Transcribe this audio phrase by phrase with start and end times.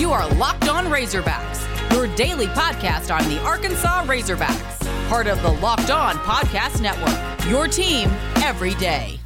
[0.00, 5.50] You are Locked On Razorbacks, your daily podcast on the Arkansas Razorbacks, part of the
[5.50, 7.46] Locked On Podcast Network.
[7.50, 9.20] Your team every day.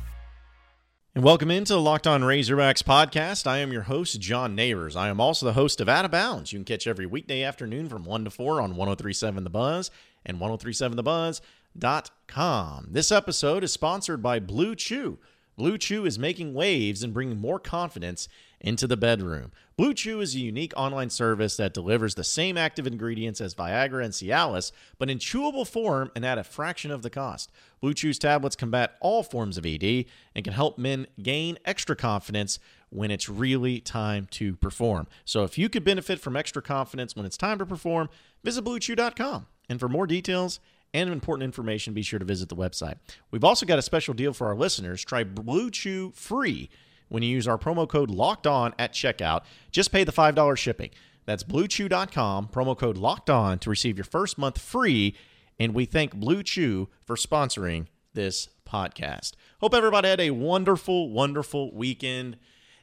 [1.15, 3.47] And welcome into the Locked On Razorbacks podcast.
[3.47, 4.97] I am your host, John Neighbors.
[4.97, 6.53] I am also the host of Out of Bounds.
[6.53, 9.93] You can catch every weekday afternoon from 1 to 4 on 1037 The Buzz
[10.27, 12.89] and 1037TheBuzz.com.
[12.91, 15.19] This episode is sponsored by Blue Chew.
[15.57, 18.29] Blue Chew is making waves and bringing more confidence
[18.65, 19.53] into the bedroom.
[19.77, 24.03] Blue Chew is a unique online service that delivers the same active ingredients as Viagra
[24.03, 27.53] and Cialis, but in chewable form and at a fraction of the cost.
[27.81, 32.59] Blue Chew's tablets combat all forms of ED and can help men gain extra confidence
[32.89, 35.09] when it's really time to perform.
[35.27, 38.09] So if you could benefit from extra confidence when it's time to perform,
[38.43, 39.47] visit bluechew.com.
[39.69, 40.59] And for more details,
[40.95, 42.95] and important information, be sure to visit the website.
[43.33, 45.05] We've also got a special deal for our listeners.
[45.05, 46.71] Try Blue Chew free
[47.09, 49.43] when you use our promo code locked on at checkout.
[49.71, 50.91] Just pay the $5 shipping.
[51.27, 55.17] That's bluechew.com, promo code locked on to receive your first month free.
[55.59, 59.33] And we thank Blue Chew for sponsoring this podcast.
[59.61, 62.37] Hope everybody had a wonderful, wonderful weekend.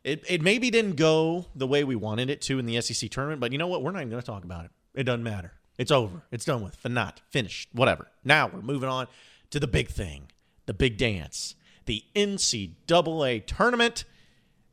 [0.03, 3.39] It, it maybe didn't go the way we wanted it to in the SEC tournament,
[3.39, 3.83] but you know what?
[3.83, 4.71] We're not even going to talk about it.
[4.95, 5.53] It doesn't matter.
[5.77, 6.23] It's over.
[6.31, 6.81] It's done with.
[6.81, 7.17] Finat.
[7.29, 7.69] Finished.
[7.73, 8.07] Whatever.
[8.23, 9.07] Now we're moving on
[9.51, 10.29] to the big thing,
[10.65, 14.05] the big dance, the NCAA tournament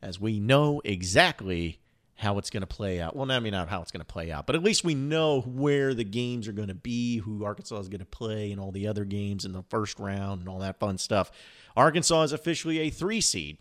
[0.02, 1.80] as we know exactly
[2.18, 3.14] how it's going to play out.
[3.14, 5.40] Well, I mean, not how it's going to play out, but at least we know
[5.42, 8.72] where the games are going to be, who Arkansas is going to play, and all
[8.72, 11.30] the other games in the first round and all that fun stuff.
[11.76, 13.58] Arkansas is officially a three seed.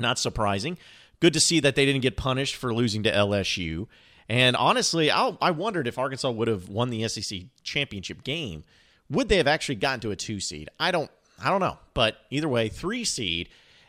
[0.00, 0.78] Not surprising.
[1.20, 3.86] Good to see that they didn't get punished for losing to LSU.
[4.28, 8.64] And honestly, I, I wondered if Arkansas would have won the SEC championship game.
[9.08, 10.68] Would they have actually gotten to a two seed?
[10.80, 11.10] I don't,
[11.42, 11.78] I don't know.
[11.94, 13.48] But either way, three seed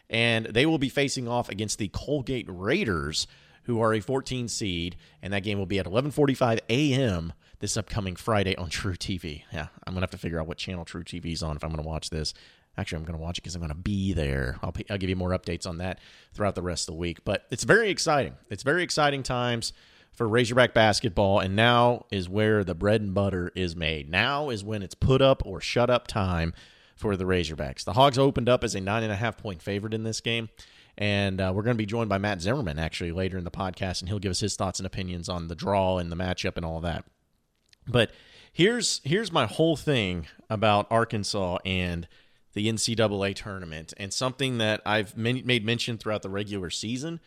[0.09, 3.27] and they will be facing off against the Colgate Raiders,
[3.63, 7.33] who are a 14 seed, and that game will be at 11:45 a.m.
[7.59, 9.43] this upcoming Friday on truTV.
[9.51, 11.83] Yeah, I'm gonna have to figure out what channel truTV is on if I'm gonna
[11.83, 12.33] watch this.
[12.77, 14.59] Actually, I'm going to watch it because I'm going to be there.
[14.61, 15.99] I'll, I'll give you more updates on that
[16.33, 17.25] throughout the rest of the week.
[17.25, 18.35] But it's very exciting.
[18.51, 19.73] It's very exciting times
[20.11, 24.09] for Razorback basketball, and now is where the bread and butter is made.
[24.09, 26.53] Now is when it's put up or shut up time
[26.97, 27.85] for the Razorbacks.
[27.85, 30.49] The Hogs opened up as a nine and a half point favorite in this game.
[30.97, 34.01] And uh, we're going to be joined by Matt Zimmerman actually later in the podcast,
[34.01, 36.65] and he'll give us his thoughts and opinions on the draw and the matchup and
[36.65, 37.05] all that.
[37.87, 38.11] But
[38.51, 42.07] here's here's my whole thing about Arkansas and
[42.53, 47.19] the NCAA tournament, and something that I've made mention throughout the regular season,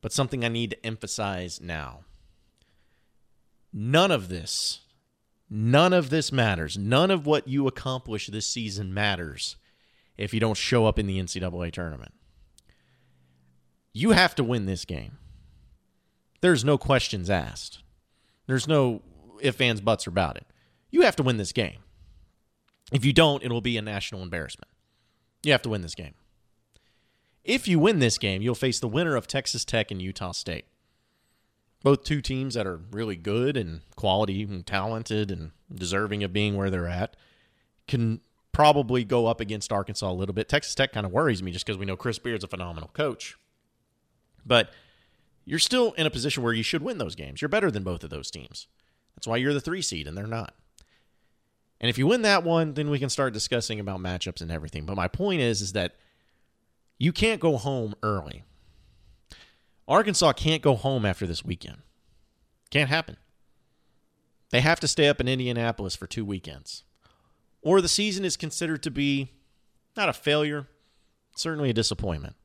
[0.00, 2.00] but something I need to emphasize now.
[3.70, 4.80] None of this
[5.50, 6.76] None of this matters.
[6.76, 9.56] None of what you accomplish this season matters
[10.16, 12.12] if you don't show up in the NCAA tournament.
[13.92, 15.18] You have to win this game.
[16.40, 17.78] There's no questions asked.
[18.46, 19.02] There's no
[19.40, 20.46] if, ands, buts about it.
[20.90, 21.78] You have to win this game.
[22.92, 24.70] If you don't, it'll be a national embarrassment.
[25.42, 26.14] You have to win this game.
[27.44, 30.66] If you win this game, you'll face the winner of Texas Tech and Utah State
[31.82, 36.56] both two teams that are really good and quality and talented and deserving of being
[36.56, 37.16] where they're at
[37.86, 38.20] can
[38.52, 40.48] probably go up against Arkansas a little bit.
[40.48, 43.36] Texas Tech kind of worries me just because we know Chris Beard's a phenomenal coach.
[44.44, 44.70] But
[45.44, 47.40] you're still in a position where you should win those games.
[47.40, 48.66] You're better than both of those teams.
[49.14, 50.54] That's why you're the three seed and they're not.
[51.80, 54.84] And if you win that one, then we can start discussing about matchups and everything.
[54.84, 55.94] But my point is, is that
[56.98, 58.42] you can't go home early.
[59.88, 61.78] Arkansas can't go home after this weekend.
[62.70, 63.16] Can't happen.
[64.50, 66.84] They have to stay up in Indianapolis for two weekends.
[67.62, 69.32] Or the season is considered to be
[69.96, 70.68] not a failure,
[71.34, 72.36] certainly a disappointment.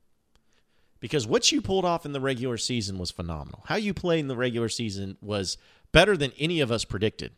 [1.02, 3.64] Because what you pulled off in the regular season was phenomenal.
[3.66, 5.58] How you played in the regular season was
[5.92, 7.34] better than any of us predicted.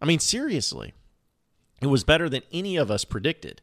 [0.00, 0.94] I mean, seriously,
[1.82, 3.60] it was better than any of us predicted.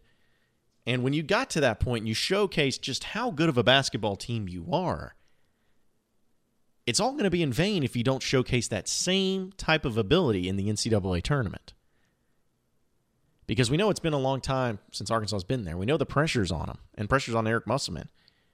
[0.86, 4.18] And when you got to that point, you showcased just how good of a basketball
[4.18, 5.16] team you are
[6.86, 9.98] it's all going to be in vain if you don't showcase that same type of
[9.98, 11.74] ability in the NCAA tournament.
[13.48, 15.78] Because we know it's been a long time since Arkansas has been there.
[15.78, 18.10] We know the pressure's on them, and pressure's on Eric Musselman.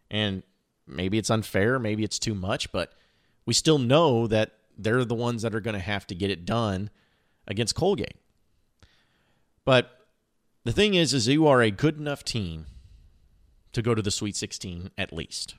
[0.10, 0.44] And
[0.86, 2.94] maybe it's unfair, maybe it's too much, but
[3.46, 6.46] we still know that they're the ones that are going to have to get it
[6.46, 6.90] done
[7.48, 8.18] against Colgate.
[9.64, 9.92] But
[10.64, 12.66] the thing is, is you are a good enough team
[13.74, 15.56] to go to the Sweet 16 at least.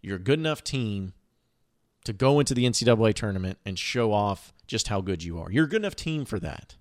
[0.00, 1.12] You're a good enough team
[2.06, 5.50] to go into the NCAA tournament and show off just how good you are.
[5.50, 6.74] You're a good enough team for that.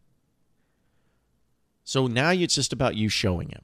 [1.83, 3.63] So now it's just about you showing it.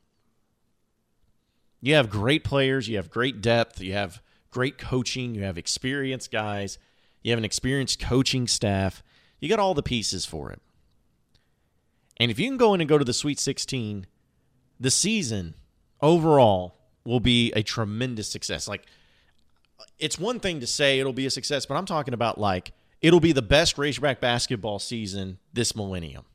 [1.81, 4.21] You have great players, you have great depth, you have
[4.51, 6.77] great coaching, you have experienced guys.
[7.23, 9.03] You have an experienced coaching staff.
[9.39, 10.61] You got all the pieces for it.
[12.17, 14.05] And if you can go in and go to the Sweet 16,
[14.79, 15.55] the season
[16.01, 18.67] overall will be a tremendous success.
[18.67, 18.85] Like,
[19.99, 23.19] it's one thing to say it'll be a success, but I'm talking about like it'll
[23.19, 26.25] be the best Razorback basketball season this millennium.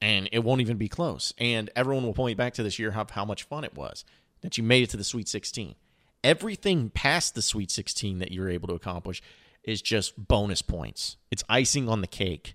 [0.00, 1.34] And it won't even be close.
[1.38, 4.04] And everyone will point back to this year how, how much fun it was
[4.42, 5.74] that you made it to the Sweet 16.
[6.22, 9.22] Everything past the Sweet 16 that you're able to accomplish
[9.64, 11.16] is just bonus points.
[11.30, 12.54] It's icing on the cake.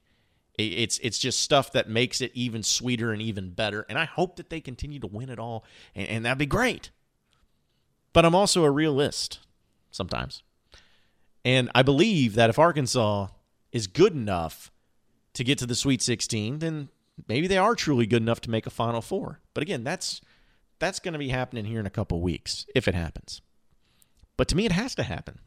[0.57, 3.87] It's it's just stuff that makes it even sweeter and even better.
[3.89, 5.65] And I hope that they continue to win it all,
[5.95, 6.91] and, and that'd be great.
[8.13, 9.39] But I'm also a realist
[9.93, 10.43] sometimes.
[11.45, 13.27] And I believe that if Arkansas
[13.71, 14.71] is good enough
[15.33, 16.89] to get to the Sweet 16, then
[17.27, 19.39] maybe they are truly good enough to make a Final Four.
[19.53, 20.19] But again, that's
[20.79, 23.41] that's going to be happening here in a couple weeks if it happens.
[24.35, 25.39] But to me, it has to happen.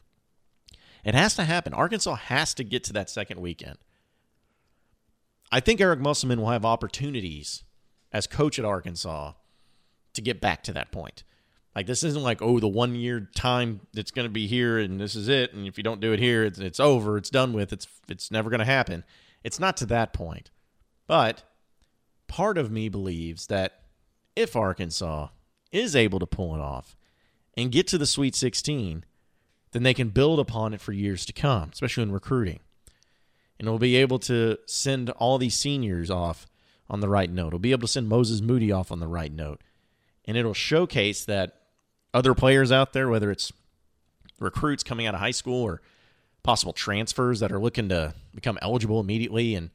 [1.04, 1.74] It has to happen.
[1.74, 3.78] Arkansas has to get to that second weekend.
[5.52, 7.64] I think Eric Musselman will have opportunities
[8.12, 9.32] as coach at Arkansas
[10.14, 11.22] to get back to that point.
[11.76, 14.98] Like this isn't like oh the one year time that's going to be here and
[14.98, 17.52] this is it and if you don't do it here it's it's over it's done
[17.52, 19.04] with it's it's never going to happen.
[19.44, 20.50] It's not to that point.
[21.06, 21.44] But
[22.28, 23.82] part of me believes that
[24.34, 25.28] if Arkansas
[25.70, 26.96] is able to pull it off
[27.56, 29.04] and get to the Sweet 16,
[29.72, 32.60] then they can build upon it for years to come, especially in recruiting.
[33.58, 36.46] And we'll be able to send all these seniors off
[36.88, 37.52] on the right note.
[37.52, 39.60] We'll be able to send Moses Moody off on the right note.
[40.24, 41.65] And it'll showcase that
[42.16, 43.52] other players out there, whether it's
[44.40, 45.82] recruits coming out of high school or
[46.42, 49.68] possible transfers that are looking to become eligible immediately and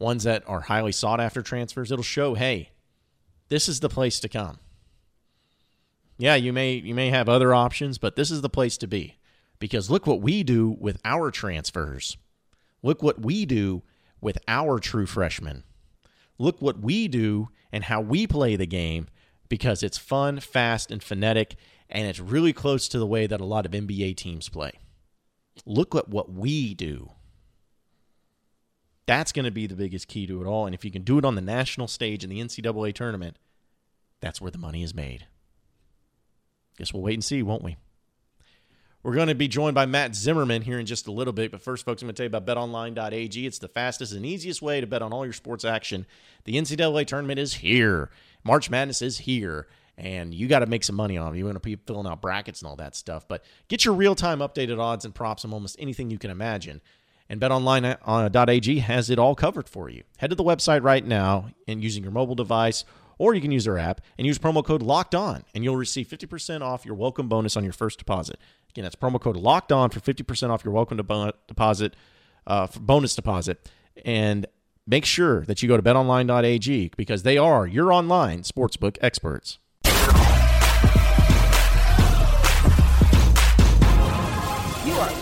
[0.00, 2.70] ones that are highly sought after transfers, it'll show, hey,
[3.50, 4.58] this is the place to come.
[6.18, 9.16] Yeah, you may you may have other options, but this is the place to be.
[9.60, 12.16] Because look what we do with our transfers.
[12.82, 13.82] Look what we do
[14.20, 15.62] with our true freshmen.
[16.36, 19.06] Look what we do and how we play the game
[19.48, 21.56] because it's fun, fast, and phonetic
[21.88, 24.72] and it's really close to the way that a lot of NBA teams play.
[25.64, 27.12] Look at what we do.
[29.06, 30.66] That's going to be the biggest key to it all.
[30.66, 33.36] And if you can do it on the national stage in the NCAA tournament,
[34.20, 35.26] that's where the money is made.
[36.76, 37.76] Guess we'll wait and see, won't we?
[39.02, 41.52] We're going to be joined by Matt Zimmerman here in just a little bit.
[41.52, 43.46] But first, folks, I'm going to tell you about betonline.ag.
[43.46, 46.06] It's the fastest and easiest way to bet on all your sports action.
[46.44, 48.10] The NCAA tournament is here,
[48.42, 51.34] March Madness is here and you got to make some money on them.
[51.36, 53.26] You want to be filling out brackets and all that stuff.
[53.26, 56.80] But get your real time updated odds and props on almost anything you can imagine.
[57.28, 60.04] And betonline.ag has it all covered for you.
[60.18, 62.84] Head to the website right now and using your mobile device,
[63.18, 66.06] or you can use their app and use promo code Locked On, and you'll receive
[66.06, 68.38] 50% off your welcome bonus on your first deposit.
[68.70, 71.96] Again, that's promo code Locked On for 50% off your welcome deposit,
[72.46, 73.70] uh, bonus deposit.
[74.04, 74.46] And
[74.86, 79.58] make sure that you go to betonline.ag because they are your online sportsbook experts.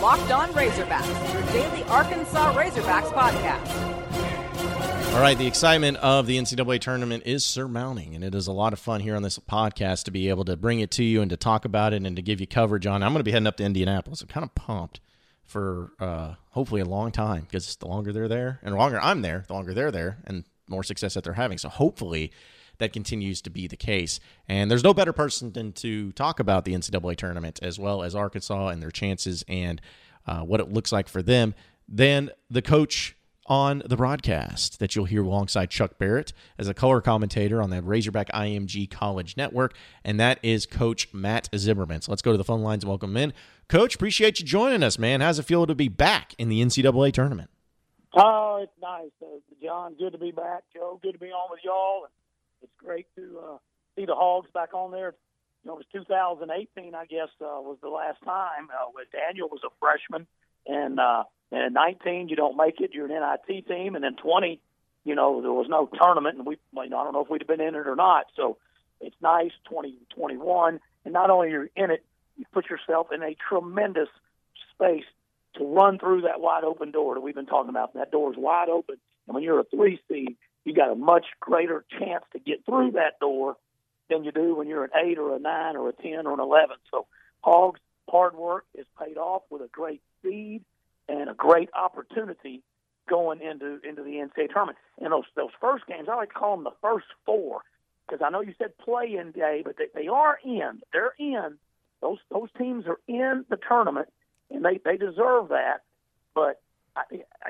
[0.05, 5.15] Locked On Razorbacks, your daily Arkansas Razorbacks podcast.
[5.15, 8.75] All right, the excitement of the NCAA tournament is surmounting, and it is a lot
[8.75, 11.31] of fun here on this podcast to be able to bring it to you and
[11.31, 13.03] to talk about it and to give you coverage on.
[13.03, 14.21] I'm going to be heading up to Indianapolis.
[14.21, 15.01] I'm kind of pumped
[15.43, 19.23] for uh, hopefully a long time because the longer they're there and the longer I'm
[19.23, 21.57] there, the longer they're there, and more success that they're having.
[21.57, 22.31] So hopefully
[22.79, 24.21] that continues to be the case.
[24.49, 28.15] And there's no better person than to talk about the NCAA tournament as well as
[28.15, 29.81] Arkansas and their chances and
[30.27, 31.55] uh, what it looks like for them
[31.89, 33.17] than the coach
[33.47, 37.83] on the broadcast that you'll hear alongside Chuck Barrett as a color commentator on the
[37.83, 42.01] Razorback IMG College Network, and that is Coach Matt Zimmerman.
[42.01, 43.33] So let's go to the phone lines and welcome in.
[43.69, 45.21] Coach, appreciate you joining us, man.
[45.21, 47.51] How's it feel to be back in the NCAA tournament?
[48.15, 49.95] Oh, it's nice, uh, John.
[49.99, 51.01] Good to be back, Joe.
[51.03, 52.07] Good to be on with y'all.
[52.85, 53.57] Great to uh,
[53.97, 55.15] see the Hogs back on there.
[55.65, 59.49] You know, it was 2018, I guess, uh, was the last time uh, when Daniel
[59.49, 60.27] was a freshman,
[60.67, 64.61] and uh, and 19 you don't make it, you're an NIT team, and then 20,
[65.05, 67.41] you know, there was no tournament, and we, you know, I don't know if we'd
[67.41, 68.27] have been in it or not.
[68.37, 68.59] So
[69.01, 72.05] it's nice, 2021, and not only you're in it,
[72.37, 74.09] you put yourself in a tremendous
[74.75, 75.05] space
[75.55, 77.95] to run through that wide open door that we've been talking about.
[77.95, 81.27] That door is wide open, and when you're a three seed, you got a much
[81.41, 83.57] greater chance to get through that door
[84.09, 86.41] than you do when you're an eight or a nine or a ten or an
[86.41, 86.77] eleven.
[86.91, 87.07] So
[87.41, 90.63] Hogs hard work is paid off with a great seed
[91.09, 92.63] and a great opportunity
[93.09, 94.79] going into into the NCAA tournament.
[95.01, 97.63] And those those first games, I like to call them the first four
[98.07, 100.81] because I know you said play in day, but they, they are in.
[100.93, 101.57] They're in.
[102.01, 104.09] Those those teams are in the tournament,
[104.51, 105.83] and they they deserve that.
[106.35, 106.61] But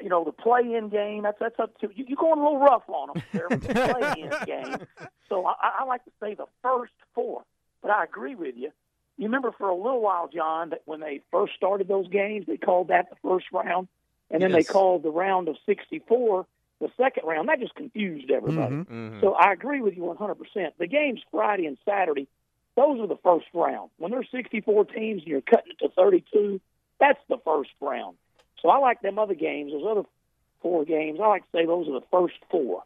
[0.02, 2.04] you know, the play-in game that's that's up to you.
[2.08, 4.86] You're going a little rough on them there with the play-in game.
[5.28, 7.44] So I, I like to say the first four.
[7.82, 8.70] But I agree with you.
[9.18, 12.56] You remember for a little while, John, that when they first started those games, they
[12.56, 13.88] called that the first round,
[14.30, 14.66] and then yes.
[14.66, 16.46] they called the round of 64
[16.80, 17.48] the second round.
[17.48, 18.74] That just confused everybody.
[18.74, 19.20] Mm-hmm, mm-hmm.
[19.20, 20.36] So I agree with you 100%.
[20.78, 22.26] The games Friday and Saturday,
[22.76, 23.90] those are the first round.
[23.98, 26.60] When there's 64 teams and you're cutting it to 32,
[26.98, 28.16] that's the first round.
[28.64, 30.04] So I like them other games, those other
[30.62, 31.20] four games.
[31.22, 32.82] I like to say those are the first four.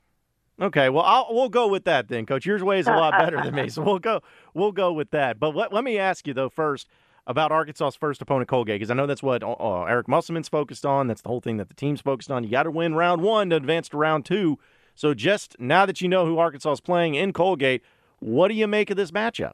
[0.60, 2.44] Okay, well, I'll, we'll go with that then, Coach.
[2.44, 4.20] Yours way is a lot better than me, so we'll go
[4.54, 5.38] we'll go with that.
[5.38, 6.88] But let, let me ask you though first
[7.28, 10.84] about Arkansas's first opponent, Colgate, because I know that's what uh, uh, Eric Musselman's focused
[10.84, 11.06] on.
[11.06, 12.42] That's the whole thing that the team's focused on.
[12.42, 14.58] You got to win round one to advance to round two.
[14.96, 17.84] So just now that you know who Arkansas is playing in Colgate,
[18.18, 19.52] what do you make of this matchup?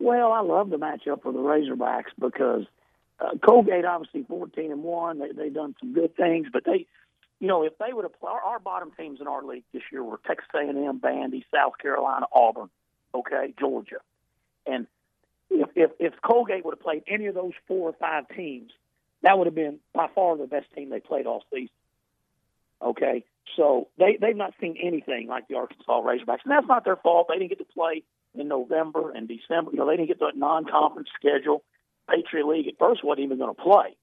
[0.00, 2.64] Well, I love the matchup for the Razorbacks because
[3.22, 5.18] uh, Colgate obviously 14 and one.
[5.18, 6.86] They they done some good things, but they,
[7.40, 10.02] you know, if they would have our, our bottom teams in our league this year
[10.02, 12.70] were Texas A&M, Vandy, South Carolina, Auburn,
[13.14, 13.98] okay, Georgia,
[14.66, 14.86] and
[15.50, 18.72] if if, if Colgate would have played any of those four or five teams,
[19.22, 21.68] that would have been by far the best team they played all season.
[22.80, 23.24] Okay,
[23.56, 27.28] so they they've not seen anything like the Arkansas Razorbacks, and that's not their fault.
[27.28, 28.02] They didn't get to play
[28.34, 29.70] in November and December.
[29.72, 31.62] You know, they didn't get the non-conference schedule.
[32.08, 33.96] Patriot League at first wasn't even going to play.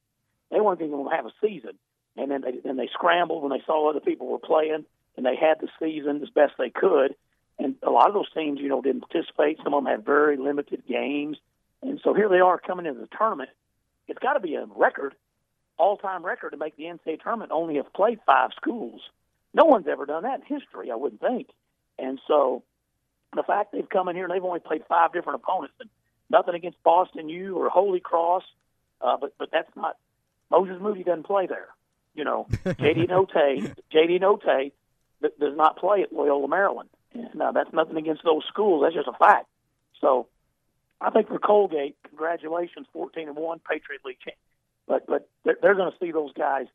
[0.52, 1.74] They weren't even going to have a season,
[2.18, 5.36] and then they then they scrambled when they saw other people were playing, and they
[5.36, 7.16] had the season as best they could.
[7.60, 9.60] And a lot of those teams, you know, didn't participate.
[9.64, 11.38] Some of them had very limited games,
[11.82, 13.50] and so here they are coming into the tournament.
[14.08, 15.14] It's got to be a record,
[15.78, 17.52] all-time record to make the NCAA tournament.
[17.52, 19.02] Only have played five schools.
[19.54, 21.50] No one's ever done that in history, I wouldn't think.
[22.00, 22.64] And so
[23.36, 25.90] the fact they've come in here and they've only played five different opponents, and
[26.30, 28.44] nothing against Boston U or Holy Cross,
[29.02, 29.98] uh, but but that's not
[30.52, 31.68] Moses Moody doesn't play there.
[32.16, 34.72] You know, JD Notae, JD Notae
[35.22, 38.84] does not play at Loyola Maryland, and uh, that's nothing against those schools.
[38.84, 39.48] That's just a fact.
[40.02, 40.28] So,
[41.02, 44.38] I think for Colgate, congratulations, fourteen and one, Patriot League champ.
[44.88, 46.66] But but they're, they're going to see those guys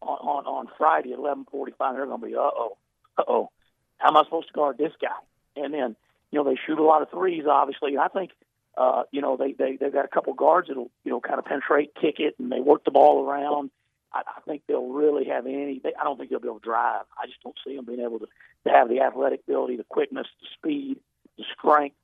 [0.00, 1.94] on on, on Friday at eleven forty five.
[1.94, 2.76] They're going to be uh oh,
[3.18, 3.50] uh oh,
[3.98, 5.08] how am I supposed to guard this guy?
[5.56, 5.96] And then
[6.30, 7.92] you know they shoot a lot of threes, obviously.
[7.92, 8.32] And I think
[8.76, 11.44] uh, you know, they, they, they've got a couple guards that'll, you know, kind of
[11.44, 13.70] penetrate, kick it, and they work the ball around.
[14.12, 15.80] I, I think they'll really have any.
[15.82, 17.04] They, I don't think they'll be able to drive.
[17.18, 18.26] I just don't see them being able to,
[18.64, 20.98] to have the athletic ability, the quickness, the speed,
[21.36, 21.96] the strength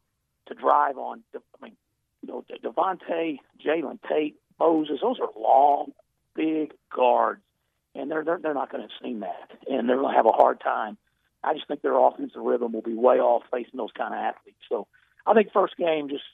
[0.46, 1.22] to drive on.
[1.34, 1.76] I mean,
[2.22, 5.92] you know, Davonte, Jalen Tate, Moses, those are long,
[6.34, 7.40] big guards,
[7.94, 10.32] and they're they're, they're not going to seen that, and they're going to have a
[10.32, 10.98] hard time.
[11.42, 14.58] I just think their offensive rhythm will be way off facing those kind of athletes.
[14.68, 14.86] So
[15.26, 16.24] I think first game just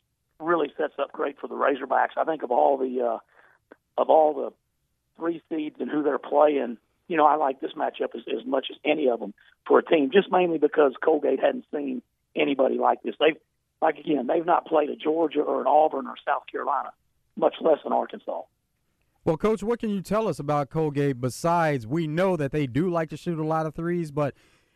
[0.44, 2.16] really sets up great for the Razorbacks.
[2.16, 3.18] I think of all the uh,
[4.00, 4.52] of all the
[5.16, 6.76] three seeds and who they're playing,
[7.08, 9.34] you know, I like this matchup as, as much as any of them
[9.66, 12.02] for a team, just mainly because Colgate hadn't seen
[12.34, 13.14] anybody like this.
[13.20, 13.36] They've,
[13.80, 16.92] like again, they've not played a Georgia or an Auburn or South Carolina,
[17.36, 18.42] much less an Arkansas.
[19.24, 22.90] Well, Coach, what can you tell us about Colgate besides we know that they do
[22.90, 24.34] like to shoot a lot of threes, but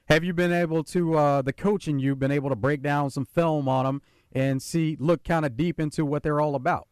[0.09, 3.27] have you been able to, uh, the coaching you've been able to break down some
[3.27, 6.89] film on them and see look kind of deep into what they're all about?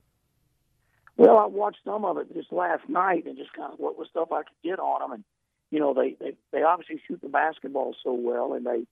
[1.16, 4.08] Well, I watched some of it just last night and just kind of what was
[4.10, 5.24] stuff I could get on them, and
[5.70, 8.84] you know they they they obviously shoot the basketball so well, and they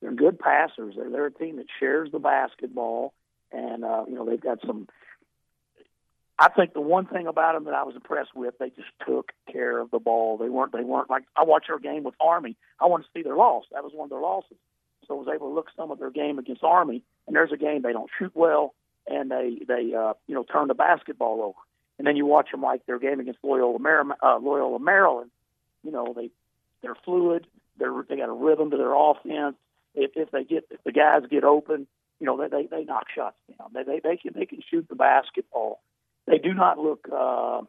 [0.00, 0.94] they're good passers.
[0.96, 3.14] They're they're a team that shares the basketball,
[3.50, 4.88] and uh, you know they've got some.
[6.38, 9.30] I think the one thing about them that I was impressed with, they just took
[9.52, 10.38] care of the ball.
[10.38, 12.56] They weren't they weren't like I watched their game with Army.
[12.80, 13.64] I wanted to see their loss.
[13.72, 14.56] That was one of their losses.
[15.06, 17.56] So I was able to look some of their game against Army, and there's a
[17.56, 18.74] game they don't shoot well,
[19.06, 21.58] and they they uh, you know turn the basketball over.
[21.98, 25.30] And then you watch them like their game against Loyola, Mar- uh, Loyola Maryland.
[25.84, 26.30] You know they
[26.82, 27.46] they're fluid.
[27.78, 29.56] They're they got a rhythm to their offense.
[29.94, 31.86] If if they get if the guys get open,
[32.18, 33.70] you know they they, they knock shots down.
[33.74, 35.80] They they they can they can shoot the basketball.
[36.26, 37.62] They do not look uh,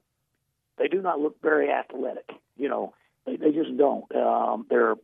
[0.77, 2.29] they do not look very athletic.
[2.57, 2.93] You know
[3.25, 4.13] they they just don't.
[4.15, 4.95] Um, they're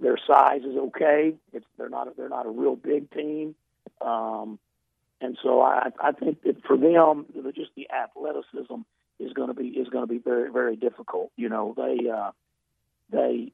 [0.00, 1.34] their size is okay.
[1.52, 3.54] It's they're not they're not a real big team,
[4.00, 4.58] um,
[5.20, 8.82] and so I I think that for them just the athleticism
[9.18, 11.30] is going to be is going to be very very difficult.
[11.36, 12.30] You know they uh,
[13.10, 13.52] they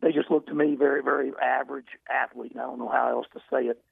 [0.00, 2.52] they just look to me very very average athlete.
[2.54, 3.82] I don't know how else to say it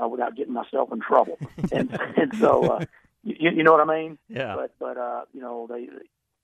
[0.00, 1.38] uh, without getting myself in trouble.
[1.72, 2.84] and and so uh,
[3.22, 4.18] you, you know what I mean?
[4.28, 4.54] Yeah.
[4.56, 5.88] But but uh, you know they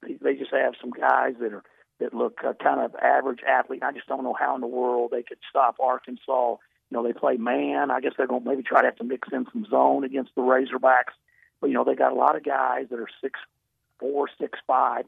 [0.03, 1.63] they they just have some guys that are
[2.01, 3.83] that look uh, kind of average athlete.
[3.83, 6.57] I just don't know how in the world they could stop Arkansas.
[6.91, 7.91] You know, they play man.
[7.91, 10.35] I guess they're going to maybe try to have to mix in some zone against
[10.35, 11.15] the Razorbacks.
[11.61, 13.39] But, you know, they got a lot of guys that are six
[14.01, 15.05] four, six, five,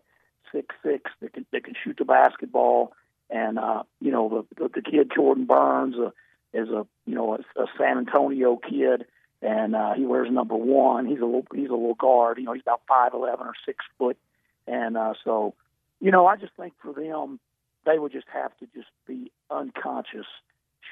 [0.52, 2.92] six, six that can that can shoot the basketball.
[3.30, 6.10] And uh, you know the the, the kid Jordan Burns uh,
[6.52, 9.06] is a you know a, a San Antonio kid,
[9.40, 11.06] and uh, he wears number one.
[11.06, 12.38] He's a little he's a little guard.
[12.38, 14.18] You know he's about five eleven or six foot,
[14.66, 15.54] and uh, so
[16.00, 17.40] you know I just think for them
[17.86, 20.26] they would just have to just be unconscious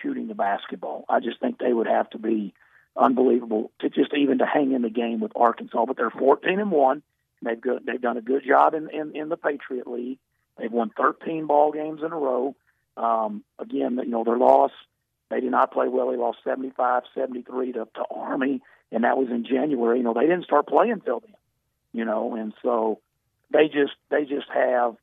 [0.02, 1.04] shooting the basketball.
[1.08, 2.54] I just think they would have to be
[2.96, 5.86] unbelievable to just even to hang in the game with Arkansas.
[5.86, 7.02] But they're 14 and one.
[7.42, 10.18] They've good, they've done a good job in, in in the Patriot League.
[10.58, 12.54] They've won 13 ball games in a row.
[12.96, 14.72] Um, again, you know their loss.
[15.30, 16.10] They did not play well.
[16.10, 19.98] They lost 75, 73 to, to Army, and that was in January.
[19.98, 21.34] You know they didn't start playing until then.
[21.92, 23.00] You know, and so
[23.50, 24.96] they just they just have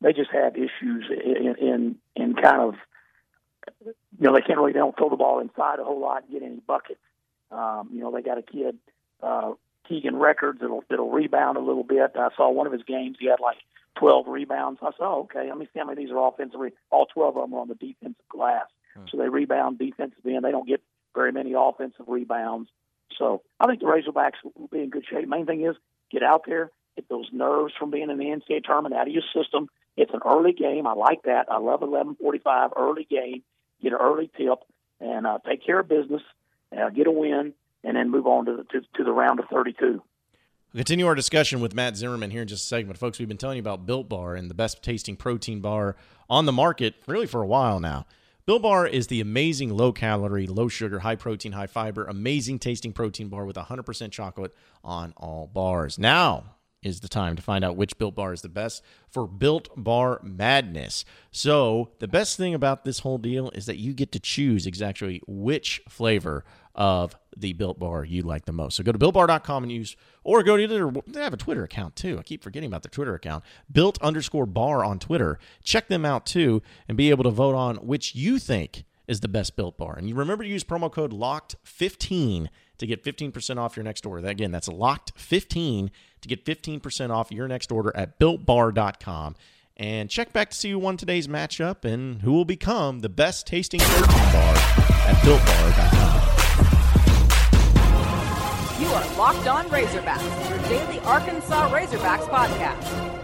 [0.00, 2.74] they just have issues in in, in kind of
[3.84, 6.32] you know they can't really they don't throw the ball inside a whole lot and
[6.32, 7.00] get any buckets.
[7.50, 8.76] Um, you know they got a kid
[9.22, 9.52] uh,
[9.88, 12.12] Keegan Records that'll that'll rebound a little bit.
[12.14, 13.58] I saw one of his games he had like
[13.96, 14.80] 12 rebounds.
[14.82, 16.60] I said, oh, okay, let me see how many of these are offensive.
[16.90, 19.04] All 12 of them are on the defensive glass, hmm.
[19.10, 20.44] so they rebound defensive end.
[20.44, 20.82] They don't get
[21.14, 22.70] very many offensive rebounds.
[23.18, 25.26] So I think the Razorbacks will be in good shape.
[25.26, 25.76] Main thing is
[26.12, 29.24] get out there, get those nerves from being in the NCAA tournament out of your
[29.34, 29.68] system.
[29.96, 30.86] It's an early game.
[30.86, 31.46] I like that.
[31.50, 33.42] I love 11:45 early game.
[33.82, 34.58] Get an early tip
[35.00, 36.22] and uh, take care of business,
[36.76, 37.54] uh, get a win,
[37.84, 40.02] and then move on to the, to, to the round of 32.
[40.72, 42.98] We'll continue our discussion with Matt Zimmerman here in just a segment.
[42.98, 45.96] Folks, we've been telling you about Built Bar and the best tasting protein bar
[46.28, 48.04] on the market really for a while now.
[48.44, 52.92] Built Bar is the amazing low calorie, low sugar, high protein, high fiber, amazing tasting
[52.92, 54.54] protein bar with 100% chocolate
[54.84, 55.98] on all bars.
[55.98, 56.44] Now,
[56.82, 60.20] is the time to find out which Built Bar is the best for Built Bar
[60.22, 61.04] Madness.
[61.30, 65.20] So, the best thing about this whole deal is that you get to choose exactly
[65.26, 66.44] which flavor
[66.74, 68.76] of the Built Bar you like the most.
[68.76, 71.96] So, go to builtbar.com and use, or go to their, they have a Twitter account
[71.96, 72.18] too.
[72.18, 75.38] I keep forgetting about their Twitter account, built underscore bar on Twitter.
[75.62, 79.28] Check them out too and be able to vote on which you think is the
[79.28, 79.96] best Built Bar.
[79.96, 82.48] And you remember to use promo code LOCKED15
[82.78, 84.26] to get 15% off your next order.
[84.26, 85.90] Again, that's LOCKED15
[86.22, 89.36] to get 15% off your next order at builtbar.com.
[89.76, 93.46] And check back to see who won today's matchup and who will become the best
[93.46, 94.54] tasting protein bar
[95.06, 96.08] at builtbar.com.
[98.80, 103.18] You are Locked On Razorbacks, your daily Arkansas Razorbacks podcast.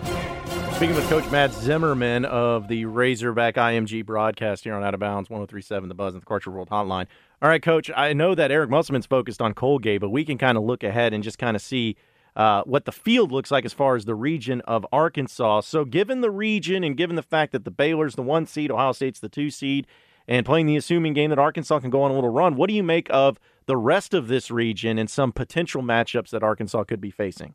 [0.76, 5.30] Speaking with Coach Matt Zimmerman of the Razorback IMG broadcast here on Out of Bounds
[5.30, 7.06] 1037 The Buzz and the Karcher World Hotline.
[7.42, 10.56] All right, Coach, I know that Eric Musselman's focused on Colgate, but we can kind
[10.56, 11.96] of look ahead and just kind of see
[12.36, 15.60] uh, what the field looks like as far as the region of Arkansas.
[15.60, 18.92] So, given the region and given the fact that the Baylor's the one seed, Ohio
[18.92, 19.86] State's the two seed,
[20.26, 22.74] and playing the assuming game that Arkansas can go on a little run, what do
[22.74, 27.00] you make of the rest of this region and some potential matchups that Arkansas could
[27.00, 27.54] be facing?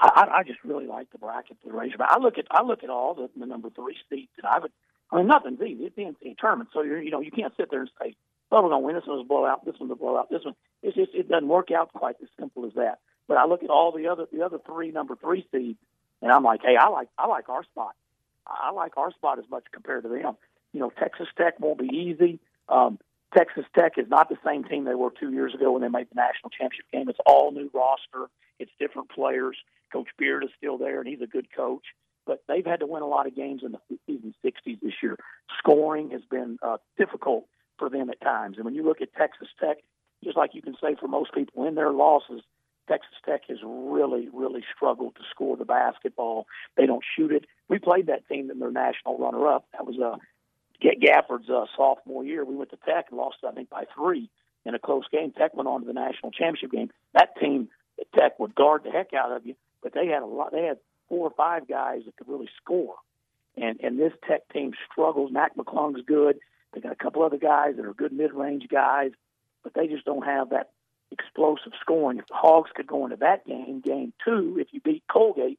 [0.00, 2.08] I, I just really like the bracket the Razorback.
[2.10, 4.72] I look at I look at all the, the number three seeds, and I would.
[5.10, 5.84] I mean, nothing's easy.
[5.84, 8.14] It's the NCAA tournament, so you're, you know you can't sit there and say,
[8.50, 9.64] "Well, we're going to win this one's a blowout.
[9.64, 10.30] This one's a blowout.
[10.30, 12.98] This one." It's just it doesn't work out quite as simple as that.
[13.26, 15.78] But I look at all the other the other three number three seeds,
[16.22, 17.94] and I'm like, "Hey, I like I like our spot.
[18.46, 20.36] I like our spot as much compared to them."
[20.72, 22.40] You know, Texas Tech won't be easy.
[22.68, 22.98] Um,
[23.36, 26.08] Texas Tech is not the same team they were two years ago when they made
[26.10, 27.08] the national championship game.
[27.08, 28.30] It's all new roster.
[28.58, 29.56] It's different players.
[29.92, 31.84] Coach Beard is still there, and he's a good coach.
[32.26, 34.94] But they've had to win a lot of games in the 50s and 60s this
[35.02, 35.16] year.
[35.58, 37.46] Scoring has been uh, difficult
[37.78, 38.56] for them at times.
[38.56, 39.78] And when you look at Texas Tech,
[40.24, 42.42] just like you can say for most people in their losses,
[42.88, 46.46] Texas Tech has really, really struggled to score the basketball.
[46.76, 47.44] They don't shoot it.
[47.68, 49.66] We played that team in their national runner-up.
[49.72, 50.16] That was uh,
[50.82, 52.44] Gafford's uh, sophomore year.
[52.44, 54.30] We went to Tech and lost, I think, by three
[54.64, 55.32] in a close game.
[55.32, 56.90] Tech went on to the national championship game.
[57.12, 57.68] That team,
[58.14, 60.52] Tech, would guard the heck out of you but they had a lot.
[60.52, 62.96] They had four or five guys that could really score,
[63.56, 65.30] and and this Tech team struggles.
[65.32, 66.38] Mac McClung's good.
[66.72, 69.12] They got a couple other guys that are good mid-range guys,
[69.62, 70.70] but they just don't have that
[71.10, 72.18] explosive scoring.
[72.18, 75.58] If the Hogs could go into that game, game two, if you beat Colgate,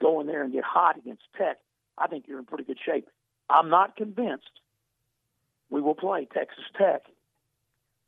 [0.00, 1.58] go in there and get hot against Tech,
[1.96, 3.08] I think you're in pretty good shape.
[3.48, 4.50] I'm not convinced
[5.70, 7.02] we will play Texas Tech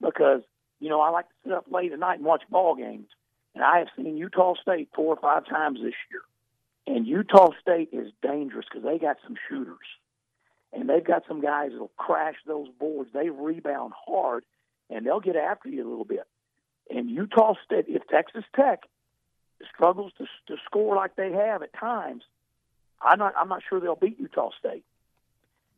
[0.01, 0.43] because
[0.81, 3.09] you know I like to sit up late at night and watch ball games.
[3.55, 6.23] And I have seen Utah State four or five times this year.
[6.87, 9.77] And Utah State is dangerous because they got some shooters.
[10.73, 13.11] And they've got some guys that'll crash those boards.
[13.13, 14.45] They rebound hard,
[14.89, 16.27] and they'll get after you a little bit.
[16.91, 18.85] And Utah State, if Texas Tech
[19.75, 22.23] struggles to, to score like they have at times,
[23.01, 24.85] I'm not, I'm not sure they'll beat Utah State.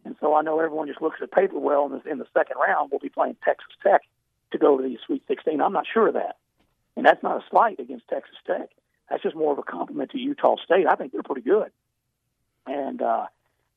[0.04, 2.56] And so I know everyone just looks at paper well in, this, in the second
[2.58, 2.90] round.
[2.90, 4.02] We'll be playing Texas Tech
[4.52, 5.60] to go to the Sweet 16.
[5.60, 6.36] I'm not sure of that.
[6.96, 8.70] And that's not a slight against Texas Tech.
[9.08, 10.86] That's just more of a compliment to Utah State.
[10.88, 11.70] I think they're pretty good,
[12.66, 13.26] and uh,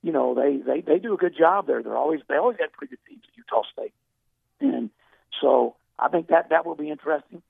[0.04, 1.82] you know they they they do a good job there.
[1.82, 3.94] They're always they always had pretty good teams at Utah State,
[4.60, 4.90] and
[5.42, 7.42] so I think that that will be interesting.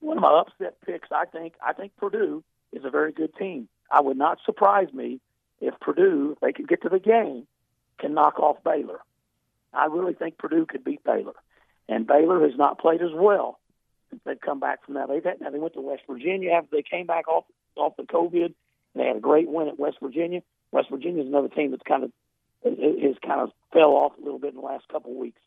[0.00, 3.68] One of my upset picks, I think, I think Purdue is a very good team.
[3.90, 5.20] I would not surprise me
[5.60, 7.48] if Purdue, if they could get to the game,
[7.98, 9.00] can knock off Baylor.
[9.74, 11.34] I really think Purdue could beat Baylor,
[11.88, 13.58] and Baylor has not played as well
[14.10, 15.08] since they've come back from that.
[15.08, 17.44] They've had, now they went to West Virginia after they came back off
[17.76, 18.54] off the COVID.
[18.94, 20.42] And they had a great win at West Virginia.
[20.72, 22.12] West Virginia is another team that's kind of
[22.64, 25.40] has kind of fell off a little bit in the last couple of weeks.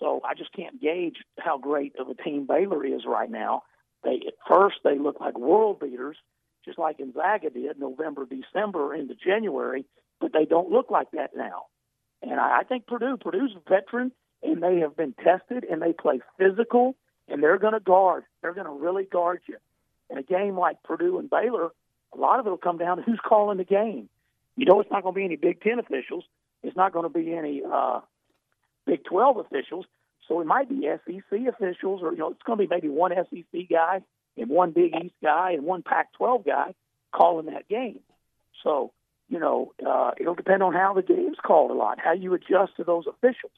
[0.00, 3.62] So I just can't gauge how great of a team Baylor is right now.
[4.04, 6.16] They at first they look like world beaters,
[6.64, 9.86] just like Gonzaga did November, December into January,
[10.20, 11.66] but they don't look like that now.
[12.22, 14.12] And I, I think Purdue, Purdue's a veteran,
[14.42, 16.96] and they have been tested, and they play physical,
[17.28, 18.24] and they're going to guard.
[18.42, 19.56] They're going to really guard you.
[20.10, 21.70] In a game like Purdue and Baylor,
[22.12, 24.08] a lot of it will come down to who's calling the game.
[24.56, 26.24] You know, it's not going to be any Big Ten officials.
[26.62, 28.00] It's not going to be any uh,
[28.86, 29.86] Big 12 officials.
[30.26, 33.12] So it might be SEC officials, or you know, it's going to be maybe one
[33.12, 34.02] SEC guy
[34.36, 36.74] and one Big East guy and one Pac-12 guy
[37.12, 38.00] calling that game.
[38.64, 38.92] So
[39.28, 42.76] you know, uh, it'll depend on how the game's called a lot, how you adjust
[42.76, 43.52] to those officials.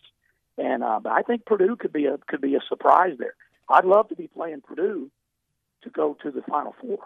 [0.56, 3.34] And uh, but I think Purdue could be a could be a surprise there.
[3.68, 5.10] I'd love to be playing Purdue
[5.82, 6.98] to go to the Final Four.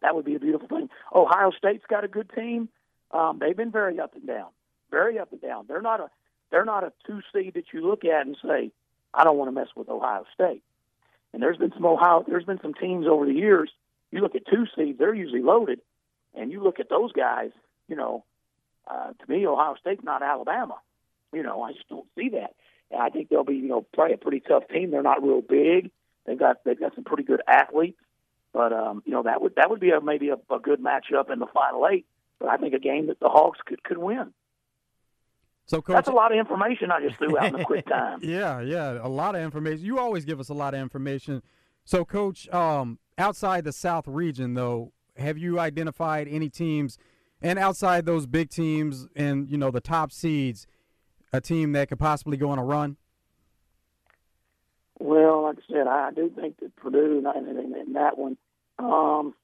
[0.00, 0.88] That would be a beautiful thing.
[1.14, 2.68] Ohio State's got a good team.
[3.14, 4.48] Um, they've been very up and down,
[4.90, 5.66] very up and down.
[5.68, 6.10] They're not a
[6.50, 8.72] they're not a two seed that you look at and say,
[9.14, 10.62] I don't want to mess with Ohio State.
[11.32, 13.70] And there's been some Ohio there's been some teams over the years.
[14.10, 15.80] You look at two seeds, they're usually loaded,
[16.34, 17.50] and you look at those guys.
[17.88, 18.24] You know,
[18.90, 20.76] uh, to me, Ohio State's not Alabama.
[21.32, 22.54] You know, I just don't see that.
[22.90, 24.90] And I think they'll be, you know, probably a pretty tough team.
[24.90, 25.90] They're not real big.
[26.26, 28.00] They've got they've got some pretty good athletes,
[28.52, 31.30] but um, you know that would that would be a, maybe a, a good matchup
[31.30, 32.06] in the final eight.
[32.40, 34.32] But I think a game that the Hogs could could win.
[35.66, 38.20] So, Coach, that's a lot of information I just threw out in a quick time.
[38.22, 39.84] yeah, yeah, a lot of information.
[39.84, 41.42] You always give us a lot of information.
[41.84, 46.98] So, Coach, um, outside the South region, though, have you identified any teams,
[47.40, 50.66] and outside those big teams and you know the top seeds,
[51.32, 52.96] a team that could possibly go on a run?
[54.98, 58.36] Well, like I said, I do think that Purdue and, in that one.
[58.78, 59.34] Um,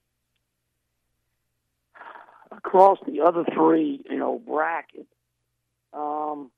[2.51, 5.07] across the other three, you know, brackets,
[5.93, 6.51] um,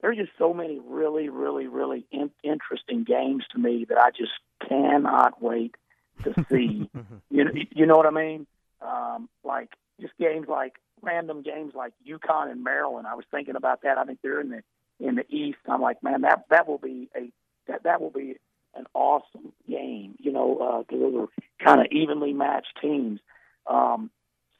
[0.00, 4.10] there are just so many really, really, really in- interesting games to me that I
[4.10, 4.32] just
[4.68, 5.76] cannot wait
[6.24, 6.90] to see.
[7.30, 8.46] you know, you know what I mean?
[8.80, 13.06] Um, like just games like random games like UConn and Maryland.
[13.06, 13.96] I was thinking about that.
[13.96, 14.62] I think they're in the
[14.98, 15.58] in the East.
[15.68, 17.30] I'm like, man, that that will be a
[17.68, 18.36] that that will be
[18.74, 20.16] an awesome game.
[20.18, 23.20] You know, because uh, those are kind of evenly matched teams.
[23.68, 24.10] Um,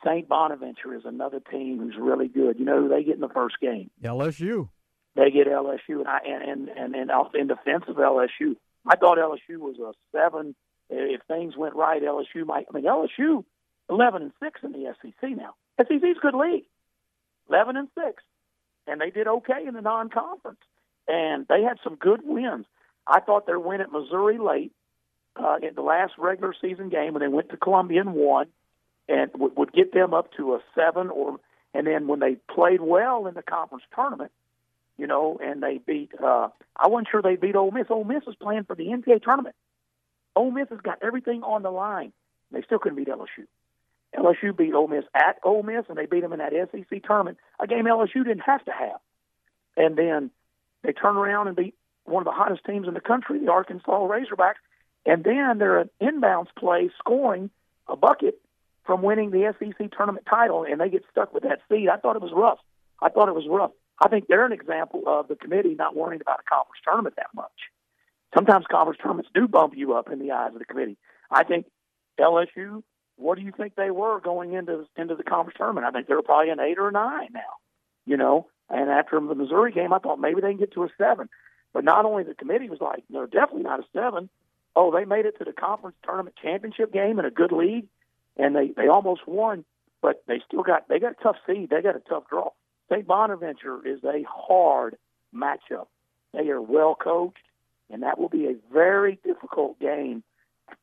[0.05, 0.29] St.
[0.29, 2.59] Bonaventure is another team who's really good.
[2.59, 3.91] You know who they get in the first game?
[4.03, 4.69] LSU.
[5.15, 9.19] They get LSU, and I and and and, and in defense of LSU, I thought
[9.19, 10.55] LSU was a seven.
[10.89, 12.67] If things went right, LSU might.
[12.71, 13.45] I mean, LSU
[13.91, 15.55] eleven and six in the SEC now.
[15.79, 16.65] SEC's good league,
[17.49, 18.23] eleven and six,
[18.87, 20.61] and they did okay in the non-conference,
[21.07, 22.67] and they had some good wins.
[23.07, 24.73] I thought their win at Missouri late
[25.37, 28.47] uh, in the last regular season game when they went to Columbia and won
[29.09, 31.39] and would, would get them up to a seven or
[31.75, 34.31] and then when they played well in the conference tournament,
[34.99, 37.87] you know, and they beat uh I wasn't sure they beat Ole Miss.
[37.91, 39.55] Ole Miss was playing for the NCAA tournament.
[40.35, 42.13] Ole Miss has got everything on the line.
[42.51, 43.47] They still couldn't beat LSU.
[44.17, 47.39] LSU beat Ole Miss at Ole Miss, and they beat them in that SEC tournament,
[47.59, 49.01] a game LSU didn't have to have.
[49.77, 50.31] And then
[50.83, 53.91] they turn around and beat one of the hottest teams in the country, the Arkansas
[53.91, 54.61] Razorbacks,
[55.07, 57.51] and then they're an inbounds play scoring
[57.89, 58.41] a bucket
[58.85, 61.89] from winning the SEC tournament title, and they get stuck with that seed.
[61.89, 62.59] I thought it was rough.
[63.01, 63.73] I thought it was rough.
[64.05, 67.29] I think they're an example of the committee not worrying about a conference tournament that
[67.35, 67.51] much.
[68.35, 70.97] Sometimes conference tournaments do bump you up in the eyes of the committee.
[71.31, 71.67] I think
[72.19, 72.83] LSU.
[73.17, 75.87] What do you think they were going into into the conference tournament?
[75.87, 77.41] I think they were probably an eight or a nine now.
[78.07, 80.89] You know, and after the Missouri game, I thought maybe they can get to a
[80.99, 81.29] seven.
[81.73, 84.29] But not only the committee was like, they're definitely not a seven.
[84.75, 87.87] Oh, they made it to the conference tournament championship game in a good league
[88.37, 89.65] and they they almost won,
[90.01, 91.71] but they still got they got a tough seed.
[91.71, 92.51] They got a tough draw.
[92.91, 93.07] St.
[93.07, 94.97] Bonaventure is a hard
[95.35, 95.87] matchup.
[96.33, 97.45] They are well coached,
[97.91, 100.23] and that will be a very difficult game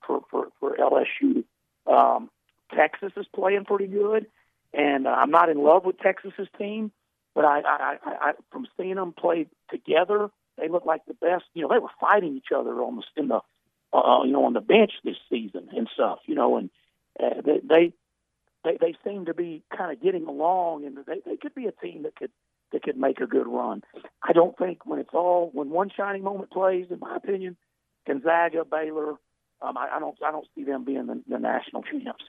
[0.06, 1.44] for for, for LSU.
[1.88, 2.30] Um,
[2.76, 4.28] Texas is playing pretty good,
[4.74, 6.92] and I'm not in love with Texas's team,
[7.34, 11.46] but I, I, I, I from seeing them play together, they look like the best.
[11.54, 13.40] You know, they were fighting each other almost in the
[13.92, 16.20] uh, you know on the bench this season and stuff.
[16.26, 16.70] You know, and
[17.22, 17.94] uh, they,
[18.64, 21.72] they they seem to be kind of getting along, and they they could be a
[21.72, 22.32] team that could
[22.72, 23.84] that could make a good run.
[24.22, 27.58] I don't think when it's all when one shining moment plays, in my opinion,
[28.08, 29.16] Gonzaga, Baylor,
[29.62, 32.24] um, I, I don't I don't see them being the, the national champs.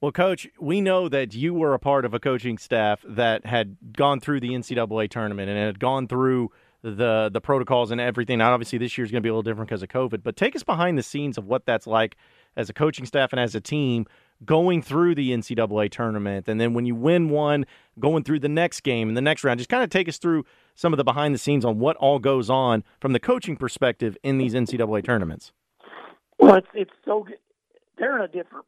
[0.00, 3.78] Well, Coach, we know that you were a part of a coaching staff that had
[3.94, 6.52] gone through the NCAA tournament and had gone through
[6.94, 8.38] the the protocols and everything.
[8.38, 10.22] Now, obviously, this year is going to be a little different because of COVID.
[10.22, 12.16] But take us behind the scenes of what that's like
[12.56, 14.06] as a coaching staff and as a team
[14.44, 17.64] going through the NCAA tournament, and then when you win one,
[17.98, 19.58] going through the next game and the next round.
[19.58, 20.44] Just kind of take us through
[20.74, 24.16] some of the behind the scenes on what all goes on from the coaching perspective
[24.22, 25.52] in these NCAA tournaments.
[26.38, 27.38] Well, it's it's so good.
[27.98, 28.66] They're in a different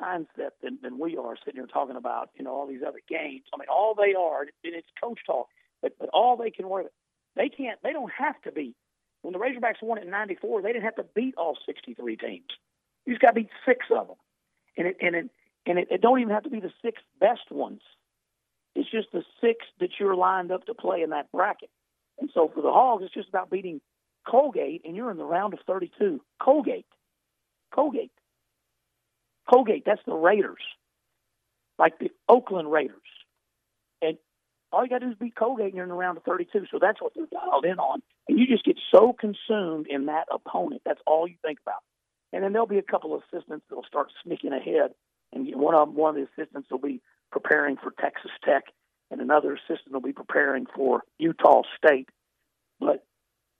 [0.00, 3.42] mindset than, than we are sitting here talking about, you know, all these other games.
[3.52, 5.48] I mean, all they are, and it's coach talk,
[5.82, 6.92] but, but all they can worry about,
[7.36, 8.76] they can't, they don't have to beat.
[9.22, 12.44] When the Razorbacks won in '94, they didn't have to beat all 63 teams.
[13.06, 14.16] You just got to beat six of them,
[14.76, 15.30] and it and it
[15.66, 17.82] and it, it don't even have to be the six best ones.
[18.74, 21.70] It's just the six that you're lined up to play in that bracket.
[22.18, 23.80] And so for the Hogs, it's just about beating
[24.26, 26.20] Colgate, and you're in the round of 32.
[26.40, 26.86] Colgate,
[27.74, 28.12] Colgate.
[29.50, 30.62] Colgate, that's the Raiders,
[31.78, 32.94] like the Oakland Raiders.
[34.72, 36.66] All you got to do is beat Colgate, and you're in the round of 32.
[36.70, 38.02] So that's what they're dialed in on.
[38.28, 40.82] And you just get so consumed in that opponent.
[40.84, 41.82] That's all you think about.
[42.32, 44.94] And then there'll be a couple of assistants that'll start sneaking ahead.
[45.32, 47.00] And one of one of the assistants will be
[47.32, 48.64] preparing for Texas Tech,
[49.10, 52.08] and another assistant will be preparing for Utah State.
[52.78, 53.04] But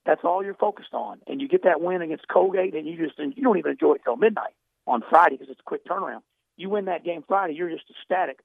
[0.06, 1.20] that's all you're focused on.
[1.26, 4.02] And you get that win against Colgate, and you just you don't even enjoy it
[4.04, 4.54] till midnight
[4.86, 6.22] on Friday because it's a quick turnaround.
[6.56, 8.40] You win that game Friday, you're just ecstatic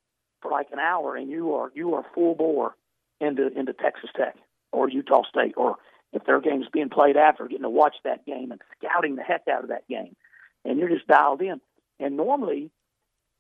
[0.46, 2.76] for like an hour, and you are you are full bore
[3.20, 4.36] into into Texas Tech
[4.72, 5.78] or Utah State, or
[6.14, 9.48] if their game's being played after, getting to watch that game and scouting the heck
[9.52, 10.16] out of that game,
[10.64, 11.60] and you're just dialed in.
[12.00, 12.70] And normally,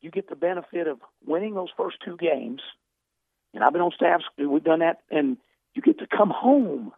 [0.01, 2.61] you get the benefit of winning those first two games.
[3.53, 5.37] And I've been on staff; we've done that, and
[5.75, 6.91] you get to come home,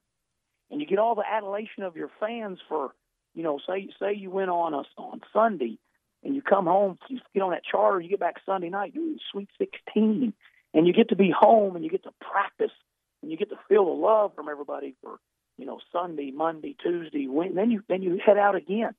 [0.72, 2.92] and you get all the adulation of your fans for,
[3.36, 5.80] you know, say say you win on us on Sunday,
[6.24, 9.04] and you come home, you get on that charter, you get back Sunday night, you're
[9.04, 10.34] in Sweet 16,
[10.74, 12.72] and you get to be home and you get to practice
[13.22, 15.20] and you get to feel the love from everybody for
[15.58, 18.94] you know Sunday, Monday, Tuesday, when then you then you head out again,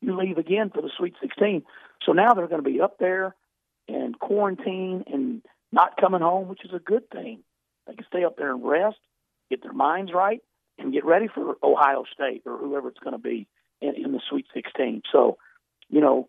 [0.00, 1.64] you leave again for the Sweet 16.
[2.04, 3.34] So now they're going to be up there
[3.88, 7.40] and quarantine and not coming home, which is a good thing.
[7.86, 8.98] They can stay up there and rest,
[9.50, 10.40] get their minds right,
[10.78, 13.48] and get ready for Ohio State or whoever it's going to be
[13.80, 15.02] in, in the Sweet 16.
[15.10, 15.38] So,
[15.88, 16.28] you know,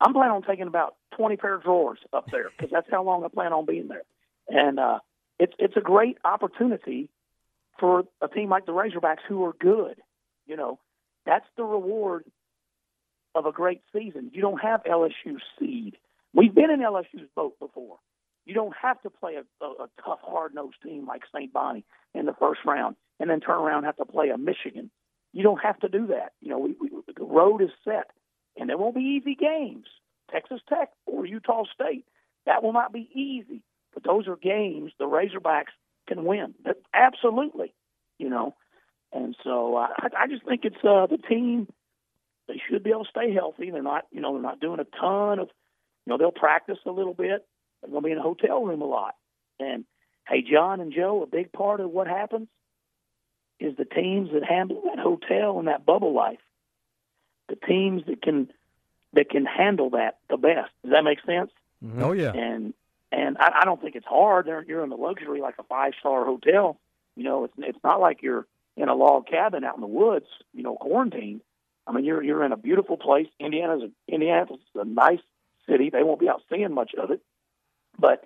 [0.00, 3.24] I'm planning on taking about 20 pair of drawers up there because that's how long
[3.24, 4.02] I plan on being there.
[4.48, 4.98] And uh,
[5.38, 7.08] it's it's a great opportunity
[7.78, 9.96] for a team like the Razorbacks who are good.
[10.46, 10.78] You know,
[11.24, 12.24] that's the reward
[13.34, 14.30] of a great season.
[14.32, 15.96] You don't have LSU seed.
[16.32, 17.98] We've been in LSU's boat before.
[18.44, 21.52] You don't have to play a, a, a tough, hard-nosed team like St.
[21.52, 24.90] Bonnie in the first round and then turn around and have to play a Michigan.
[25.32, 26.32] You don't have to do that.
[26.40, 28.10] You know, we, we, the road is set
[28.56, 29.86] and there won't be easy games.
[30.30, 32.04] Texas Tech or Utah State,
[32.46, 33.62] that will not be easy.
[33.94, 35.72] But those are games the Razorbacks
[36.06, 36.54] can win.
[36.92, 37.72] Absolutely,
[38.18, 38.54] you know.
[39.12, 39.88] And so I,
[40.18, 41.68] I just think it's uh, the team.
[42.48, 43.70] They should be able to stay healthy.
[43.70, 45.48] They're not, you know, they're not doing a ton of,
[46.04, 47.46] you know, they'll practice a little bit.
[47.80, 49.14] They're going to be in a hotel room a lot.
[49.58, 49.84] And
[50.28, 52.48] hey, John and Joe, a big part of what happens
[53.58, 56.38] is the teams that handle that hotel and that bubble life
[57.48, 58.50] the teams that can
[59.12, 60.70] that can handle that the best.
[60.82, 61.50] Does that make sense?
[61.84, 62.02] Mm-hmm.
[62.02, 62.32] Oh yeah.
[62.32, 62.74] And
[63.12, 64.46] and I, I don't think it's hard.
[64.46, 66.78] They're, you're in the luxury like a five star hotel.
[67.16, 70.26] You know, it's it's not like you're in a log cabin out in the woods.
[70.52, 71.40] You know, quarantined.
[71.86, 73.28] I mean, you're you're in a beautiful place.
[73.38, 75.20] Indiana's a, Indianapolis is a nice
[75.68, 75.90] city.
[75.90, 77.20] They won't be out seeing much of it,
[77.98, 78.24] but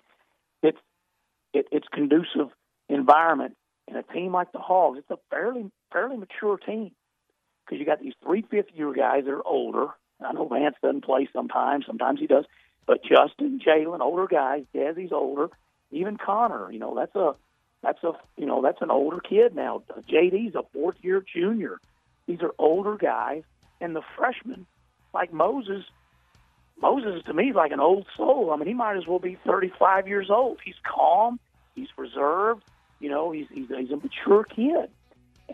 [0.62, 0.78] it's
[1.52, 2.48] it, it's conducive
[2.88, 3.56] environment.
[3.86, 6.92] And a team like the Hogs, it's a fairly fairly mature team
[7.70, 9.88] because you got these three fifth year guys that are older.
[10.20, 12.44] I know Vance doesn't play sometimes, sometimes he does,
[12.84, 15.48] but Justin, Jalen, older guys, Desi's older,
[15.92, 17.34] even Connor, you know, that's a
[17.82, 19.82] that's a you know that's an older kid now.
[20.10, 21.80] JD's a fourth year junior.
[22.26, 23.44] These are older guys,
[23.80, 24.66] and the freshmen
[25.14, 25.84] like Moses.
[26.82, 28.52] Moses to me is like an old soul.
[28.52, 30.58] I mean, he might as well be 35 years old.
[30.64, 31.38] He's calm,
[31.74, 32.64] he's reserved.
[32.98, 34.90] You know, he's he's, he's a mature kid.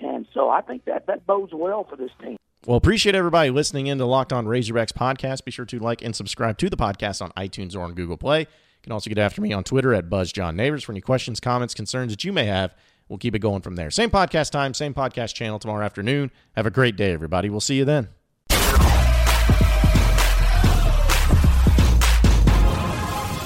[0.01, 2.37] And so I think that that bodes well for this team.
[2.67, 5.45] Well, appreciate everybody listening in to Locked On Razorbacks podcast.
[5.45, 8.41] Be sure to like and subscribe to the podcast on iTunes or on Google Play.
[8.41, 8.47] You
[8.83, 12.25] can also get after me on Twitter at BuzzJohnNeighbors for any questions, comments, concerns that
[12.25, 12.75] you may have.
[13.09, 13.91] We'll keep it going from there.
[13.91, 16.33] Same podcast time, same podcast channel tomorrow afternoon.
[16.57, 17.51] Have a great day, everybody.
[17.51, 18.09] We'll see you then.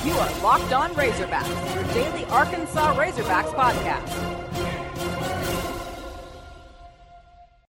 [0.03, 4.30] You are Locked On Razorbacks, your daily Arkansas Razorbacks podcast.